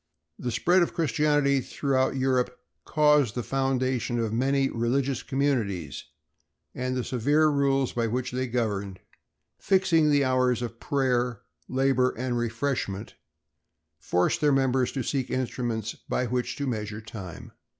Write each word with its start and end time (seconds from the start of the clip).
"The 0.39 0.49
spread 0.49 0.81
of 0.81 0.95
Christianity 0.95 1.61
throughout 1.61 2.15
Europe 2.15 2.57
caused 2.85 3.35
the 3.35 3.43
foundation 3.43 4.17
of 4.17 4.33
many 4.33 4.67
religious 4.67 5.21
communities, 5.21 6.05
and 6.73 6.97
the 6.97 7.03
severe 7.03 7.49
rules 7.49 7.93
by 7.93 8.07
which 8.07 8.31
they 8.31 8.47
were 8.47 8.51
governed—fixing 8.51 10.09
the 10.09 10.23
hours 10.23 10.63
of 10.63 10.79
prayer, 10.79 11.43
labor, 11.69 12.13
and 12.17 12.35
refreshment—forced 12.35 14.41
their 14.41 14.51
members 14.51 14.91
to 14.93 15.03
seek 15.03 15.29
instruments 15.29 15.93
by 16.09 16.25
which 16.25 16.55
to 16.55 16.65
measure 16.65 16.99
time. 17.01 17.51